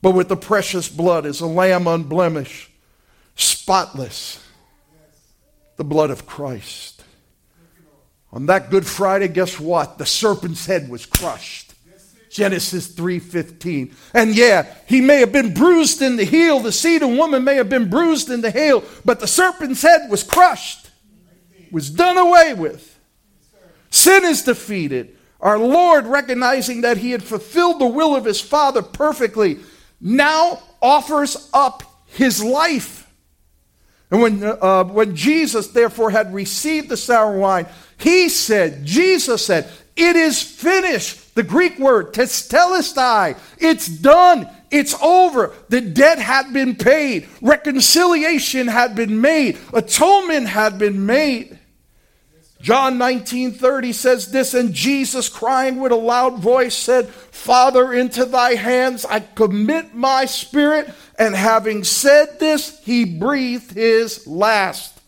[0.02, 2.72] but with the precious blood as a lamb unblemished,
[3.36, 4.44] spotless,
[5.78, 6.95] the blood of Christ.
[8.36, 9.98] On that Good Friday, guess what?
[9.98, 11.74] The serpent's head was crushed.
[12.30, 13.96] Genesis 3:15.
[14.14, 17.56] And yeah, he may have been bruised in the heel, the seed of woman may
[17.56, 20.90] have been bruised in the heel, but the serpent's head was crushed.
[21.72, 23.00] Was done away with.
[23.90, 25.16] Sin is defeated.
[25.40, 29.60] Our Lord, recognizing that he had fulfilled the will of his Father perfectly,
[30.02, 33.10] now offers up his life.
[34.12, 37.66] And when, uh, when Jesus, therefore, had received the sour wine,
[37.98, 41.36] he said, Jesus said, It is finished.
[41.36, 43.38] The Greek word, tetelestai.
[43.58, 44.50] It's done.
[44.72, 45.54] It's over.
[45.70, 47.28] The debt had been paid.
[47.42, 49.58] Reconciliation had been made.
[49.74, 51.60] Atonement had been made.
[52.62, 58.26] John 19 30 says this, and Jesus, crying with a loud voice, said, Father, into
[58.26, 60.92] thy hands I commit my spirit.
[61.20, 65.00] And having said this, he breathed his last.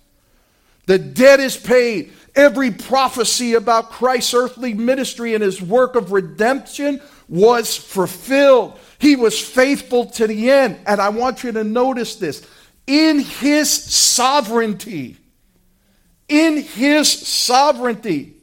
[0.85, 2.13] The debt is paid.
[2.38, 8.79] Every prophecy about Christ's earthly ministry and his work of redemption was fulfilled.
[8.99, 10.77] He was faithful to the end.
[10.85, 12.47] And I want you to notice this
[12.85, 15.17] in his sovereignty,
[16.29, 18.35] in his sovereignty,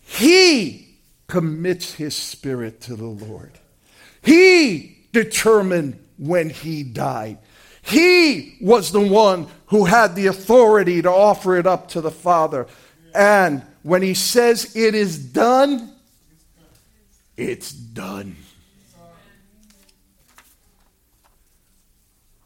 [0.00, 0.96] he
[1.26, 3.52] commits his spirit to the Lord.
[4.22, 7.38] He determined when he died.
[7.82, 12.66] He was the one who had the authority to offer it up to the Father.
[13.14, 15.92] And when he says it is done,
[17.36, 18.36] it's done.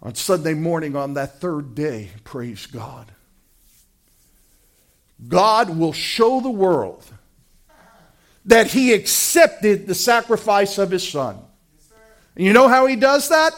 [0.03, 3.11] On Sunday morning, on that third day, praise God,
[5.27, 7.05] God will show the world
[8.45, 11.39] that he accepted the sacrifice of his son.
[12.37, 13.53] And you know how he does that?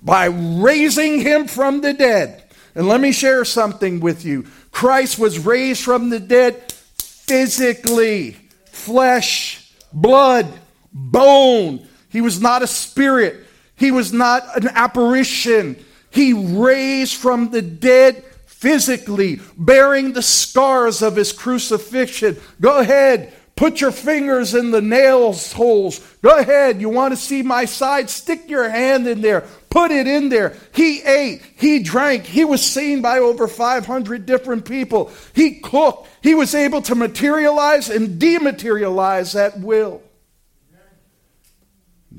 [0.00, 2.44] By raising him from the dead.
[2.74, 4.46] And let me share something with you.
[4.72, 8.32] Christ was raised from the dead physically,
[8.66, 10.48] flesh, blood,
[10.92, 11.86] bone.
[12.08, 13.46] He was not a spirit,
[13.76, 15.76] he was not an apparition.
[16.10, 22.36] He raised from the dead physically, bearing the scars of his crucifixion.
[22.60, 26.00] Go ahead, Put your fingers in the nails holes.
[26.22, 26.80] Go ahead.
[26.80, 28.08] You want to see my side?
[28.08, 29.44] Stick your hand in there.
[29.72, 30.54] Put it in there.
[30.74, 31.40] He ate.
[31.56, 32.26] He drank.
[32.26, 35.10] He was seen by over 500 different people.
[35.32, 36.10] He cooked.
[36.20, 40.02] He was able to materialize and dematerialize at will.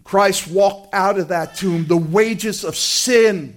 [0.03, 1.85] Christ walked out of that tomb.
[1.85, 3.55] The wages of sin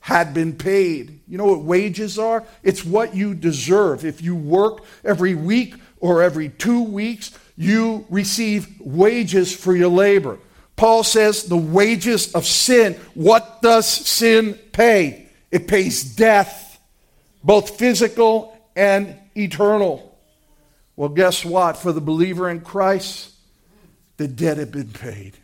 [0.00, 1.20] had been paid.
[1.28, 2.42] You know what wages are?
[2.62, 4.06] It's what you deserve.
[4.06, 10.38] If you work every week or every two weeks, you receive wages for your labor.
[10.76, 12.94] Paul says the wages of sin.
[13.14, 15.28] What does sin pay?
[15.50, 16.78] It pays death,
[17.42, 20.18] both physical and eternal.
[20.96, 21.76] Well, guess what?
[21.76, 23.32] For the believer in Christ,
[24.16, 25.36] the debt had been paid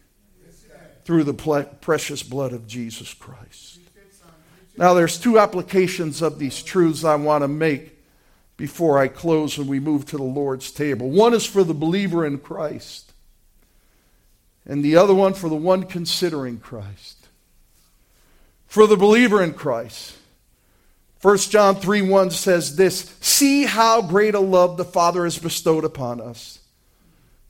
[1.05, 1.35] through the
[1.81, 3.81] precious blood of Jesus Christ.
[4.77, 7.99] Now, there's two applications of these truths I want to make
[8.57, 11.11] before I close and we move to the Lord's table.
[11.11, 13.12] One is for the believer in Christ,
[14.67, 17.29] and the other one for the one considering Christ.
[18.67, 20.17] For the believer in Christ,
[21.21, 25.85] 1 John 3 1 says this See how great a love the Father has bestowed
[25.85, 26.59] upon us,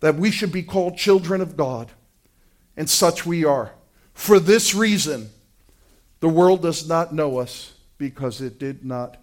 [0.01, 1.91] that we should be called children of God,
[2.77, 3.73] and such we are.
[4.15, 5.31] For this reason,
[6.21, 9.17] the world does not know us because it did not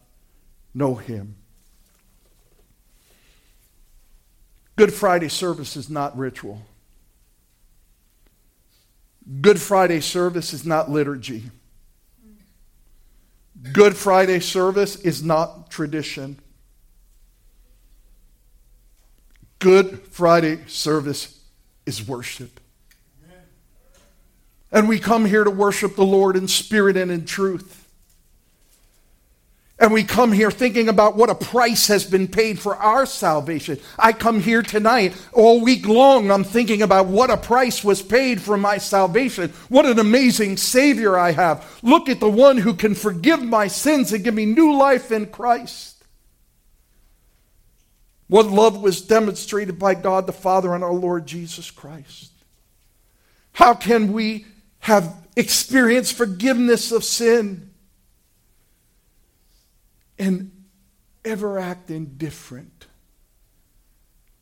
[0.74, 1.36] know him.
[4.76, 6.62] Good Friday service is not ritual.
[9.42, 11.44] Good Friday service is not liturgy.
[13.74, 16.40] Good Friday service is not tradition.
[19.60, 21.42] Good Friday service
[21.86, 22.60] is worship.
[24.72, 27.89] And we come here to worship the Lord in spirit and in truth.
[29.80, 33.80] And we come here thinking about what a price has been paid for our salvation.
[33.98, 38.42] I come here tonight, all week long, I'm thinking about what a price was paid
[38.42, 39.54] for my salvation.
[39.70, 41.80] What an amazing Savior I have.
[41.82, 45.28] Look at the one who can forgive my sins and give me new life in
[45.28, 46.04] Christ.
[48.28, 52.34] What love was demonstrated by God the Father and our Lord Jesus Christ.
[53.54, 54.46] How can we
[54.80, 57.69] have experienced forgiveness of sin?
[60.20, 60.52] And
[61.24, 62.88] ever act indifferent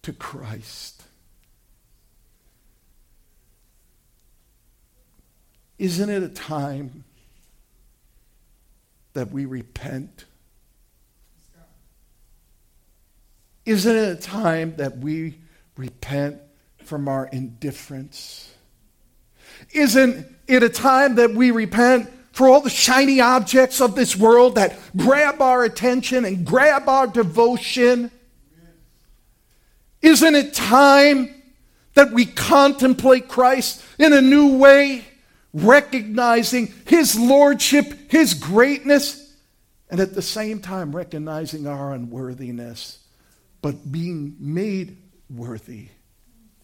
[0.02, 1.04] to Christ?
[5.78, 7.04] Isn't it a time
[9.14, 10.26] that we repent?
[13.66, 15.40] Isn't it a time that we
[15.76, 16.40] repent
[16.84, 18.52] from our indifference?
[19.72, 24.54] Isn't it a time that we repent for all the shiny objects of this world
[24.54, 28.12] that grab our attention and grab our devotion?
[30.04, 31.34] Isn't it time
[31.96, 35.04] that we contemplate Christ in a new way,
[35.52, 39.36] recognizing his lordship, his greatness,
[39.90, 43.00] and at the same time recognizing our unworthiness,
[43.64, 44.96] but being made
[45.28, 45.88] worthy?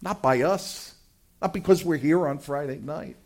[0.04, 0.94] Not by us,
[1.42, 3.18] not because we're here on Friday night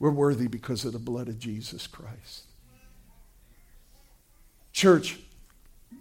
[0.00, 2.44] we're worthy because of the blood of Jesus Christ.
[4.72, 5.18] Church,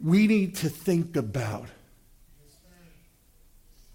[0.02, 1.68] we need to think about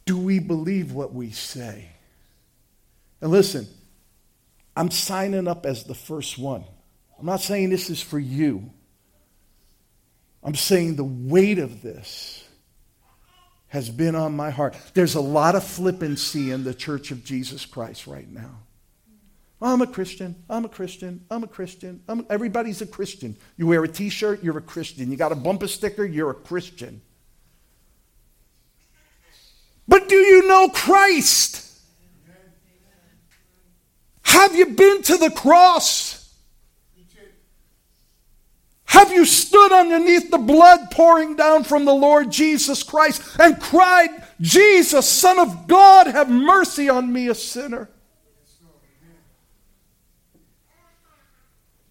[0.07, 1.89] do we believe what we say?
[3.23, 3.67] And listen,
[4.77, 6.63] I'm signing up as the first one.
[7.19, 8.71] I'm not saying this is for you.
[10.43, 12.45] I'm saying the weight of this
[13.69, 14.77] has been on my heart.
[14.93, 18.59] There's a lot of flippancy in the church of Jesus Christ right now.
[19.61, 20.37] I'm a Christian.
[20.51, 21.25] I'm a Christian.
[21.31, 22.03] I'm a Christian.
[22.09, 23.37] I'm, everybody's a Christian.
[23.57, 25.11] You wear a t shirt, you're a Christian.
[25.11, 27.01] You got a bumper sticker, you're a Christian.
[29.87, 31.63] But do you know Christ?
[34.23, 36.15] Have you been to the cross?
[38.87, 44.09] Have you stood underneath the blood pouring down from the Lord Jesus Christ and cried,
[44.41, 47.89] Jesus, Son of God, have mercy on me, a sinner?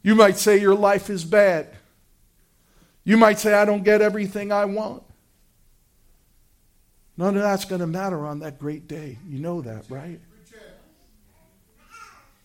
[0.04, 1.70] You might say your life is bad.
[3.06, 5.04] You might say, I don't get everything I want.
[7.18, 9.18] None of that's going to matter on that great day.
[9.28, 10.20] You know that, right?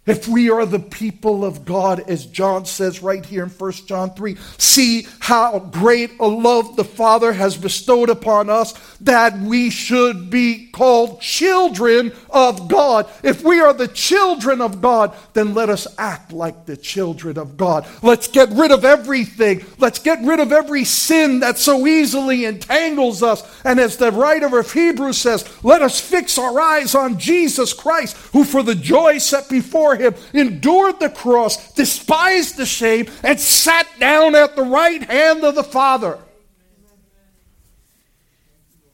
[0.09, 4.15] If we are the people of God, as John says right here in 1 John
[4.15, 10.31] 3, see how great a love the Father has bestowed upon us that we should
[10.31, 13.07] be called children of God.
[13.23, 17.59] If we are the children of God, then let us act like the children of
[17.59, 17.87] God.
[18.03, 19.67] Let's get rid of everything.
[19.77, 23.45] Let's get rid of every sin that so easily entangles us.
[23.63, 28.17] And as the writer of Hebrews says, let us fix our eyes on Jesus Christ,
[28.33, 33.87] who for the joy set before him, endured the cross, despised the shame, and sat
[33.99, 36.19] down at the right hand of the Father.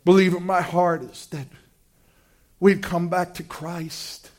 [0.05, 1.47] Believe in my heart is that
[2.61, 4.31] we'd come back to Christ.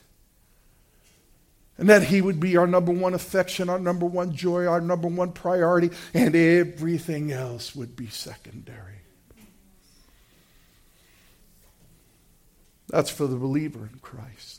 [1.78, 5.08] And that He would be our number one affection, our number one joy, our number
[5.08, 9.00] one priority, and everything else would be secondary.
[12.88, 14.55] That's for the believer in Christ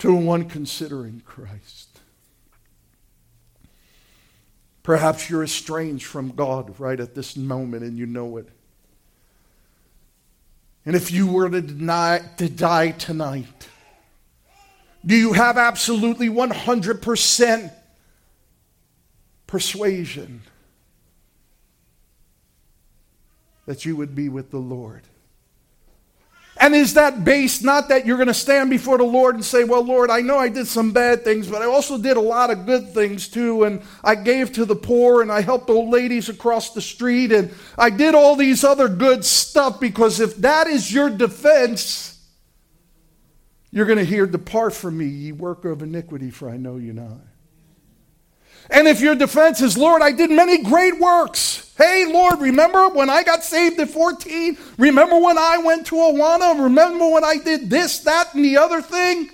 [0.00, 2.00] to one considering Christ.
[4.82, 8.48] Perhaps you're estranged from God right at this moment and you know it.
[10.86, 13.68] And if you were to, deny, to die tonight,
[15.04, 17.72] do you have absolutely 100%
[19.46, 20.42] persuasion
[23.66, 25.02] that you would be with the Lord?
[26.56, 29.64] And is that based not that you're going to stand before the Lord and say,
[29.64, 32.50] Well, Lord, I know I did some bad things, but I also did a lot
[32.50, 33.64] of good things too.
[33.64, 37.50] And I gave to the poor and I helped old ladies across the street and
[37.78, 42.10] I did all these other good stuff because if that is your defense,
[43.70, 46.92] you're going to hear, Depart from me, ye worker of iniquity, for I know you
[46.92, 47.20] not.
[48.68, 51.69] And if your defense is, Lord, I did many great works.
[51.80, 54.58] Hey, Lord, remember when I got saved at 14?
[54.76, 56.62] Remember when I went to Awana?
[56.62, 59.30] Remember when I did this, that, and the other thing?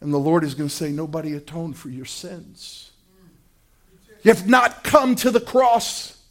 [0.00, 2.92] And the Lord is going to say, Nobody atoned for your sins.
[4.22, 6.22] You have not come to the cross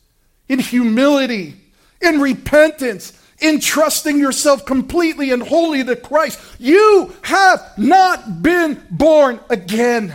[0.47, 1.55] in humility,
[1.99, 6.39] in repentance, in trusting yourself completely and wholly to Christ.
[6.59, 10.14] You have not been born again.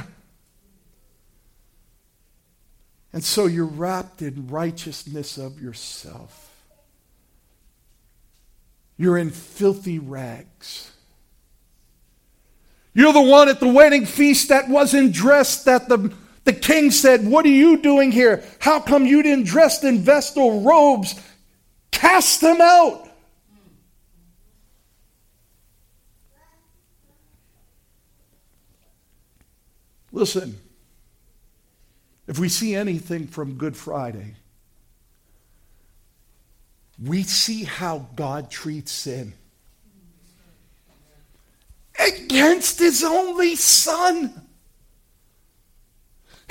[3.19, 6.55] And so you're wrapped in righteousness of yourself.
[8.97, 10.93] You're in filthy rags.
[12.95, 16.15] You're the one at the wedding feast that wasn't dressed, that the,
[16.45, 18.45] the king said, What are you doing here?
[18.61, 21.21] How come you didn't dress in vestal robes?
[21.91, 23.11] Cast them out.
[30.13, 30.57] Listen,
[32.29, 34.35] if we see anything from Good Friday,
[37.03, 39.33] we see how God treats sin
[41.99, 44.43] against his only son.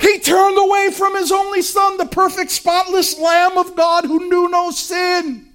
[0.00, 4.48] He turned away from his only son, the perfect, spotless Lamb of God who knew
[4.48, 5.48] no sin,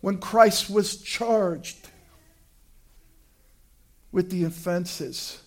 [0.00, 1.88] when Christ was charged
[4.10, 5.40] with the offenses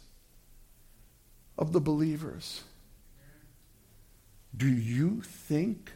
[1.57, 2.63] of the believers.
[4.55, 5.91] Do you think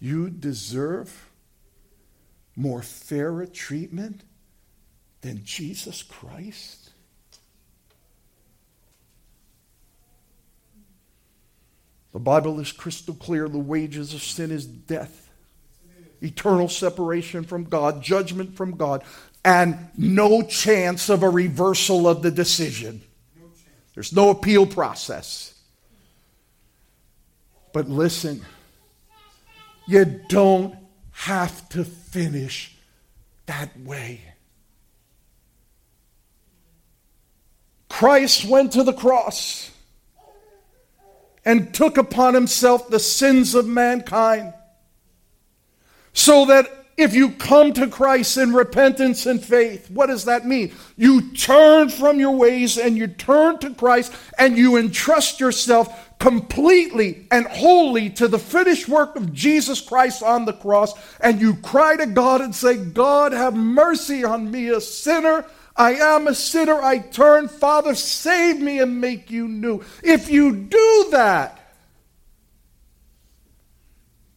[0.00, 1.30] you deserve
[2.56, 4.22] more fairer treatment
[5.20, 6.90] than Jesus Christ?
[12.12, 13.48] The Bible is crystal clear.
[13.48, 15.30] The wages of sin is death,
[16.22, 19.02] eternal separation from God, judgment from God,
[19.44, 23.02] and no chance of a reversal of the decision.
[23.94, 25.53] There's no appeal process.
[27.74, 28.40] But listen,
[29.88, 30.76] you don't
[31.10, 32.76] have to finish
[33.46, 34.20] that way.
[37.88, 39.72] Christ went to the cross
[41.44, 44.54] and took upon himself the sins of mankind
[46.12, 50.72] so that if you come to Christ in repentance and faith, what does that mean?
[50.96, 57.26] You turn from your ways and you turn to Christ and you entrust yourself completely
[57.30, 60.94] and wholly to the finished work of Jesus Christ on the cross.
[61.20, 65.44] And you cry to God and say, God, have mercy on me, a sinner.
[65.76, 66.80] I am a sinner.
[66.80, 67.48] I turn.
[67.48, 69.84] Father, save me and make you new.
[70.02, 71.60] If you do that,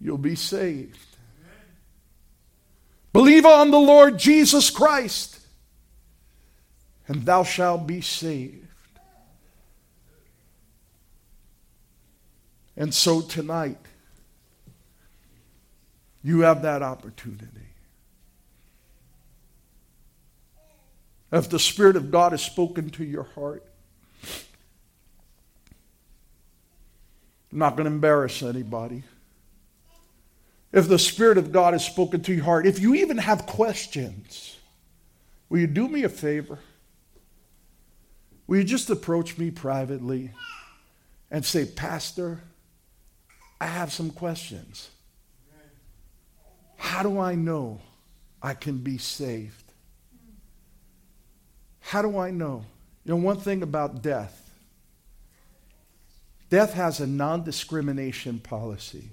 [0.02, 1.00] you'll be saved.
[3.14, 5.40] Believe on the Lord Jesus Christ,
[7.08, 8.67] and thou shalt be saved.
[12.78, 13.80] And so tonight,
[16.24, 17.48] you have that opportunity.
[21.32, 23.66] If the Spirit of God has spoken to your heart,
[27.52, 29.04] I'm not going to embarrass anybody
[30.72, 34.58] if the Spirit of God has spoken to your heart, if you even have questions,
[35.50, 36.60] will you do me a favor?
[38.46, 40.32] Will you just approach me privately
[41.32, 42.42] and say, Pastor,
[43.60, 44.90] I have some questions.
[46.78, 47.82] How do I know
[48.42, 49.64] I can be saved?
[51.80, 52.66] How do I know?
[53.04, 54.44] You know, one thing about death
[56.50, 59.10] death has a non discrimination policy.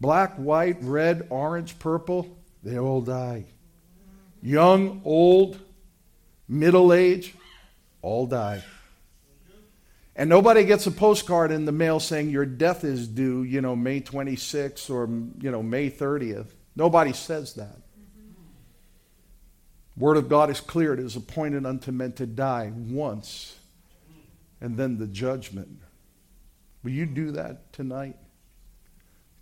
[0.00, 3.44] Black, white, red, orange, purple, they all die.
[4.42, 5.58] Young, old,
[6.48, 7.34] middle age,
[8.02, 8.62] all die.
[10.16, 13.74] And nobody gets a postcard in the mail saying your death is due, you know,
[13.74, 15.08] May 26th or,
[15.42, 16.48] you know, May 30th.
[16.76, 17.76] Nobody says that.
[19.96, 20.94] Word of God is clear.
[20.94, 23.56] It is appointed unto men to die once
[24.60, 25.80] and then the judgment.
[26.82, 28.16] Will you do that tonight?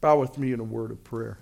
[0.01, 1.39] Bow with me in a word of prayer.